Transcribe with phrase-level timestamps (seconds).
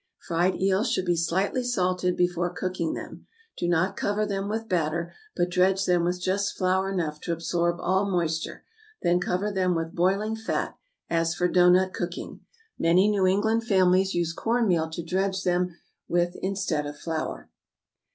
[0.17, 3.27] Fried eels should be slightly salted before cooking them.
[3.55, 7.79] Do not cover them with batter, but dredge them with just flour enough to absorb
[7.79, 8.65] all moisture,
[9.03, 10.75] then cover them with boiling fat,
[11.07, 12.39] as for doughnut cooking.
[12.79, 15.77] Many New England families use corn meal to dredge them
[16.07, 17.51] with instead of flour.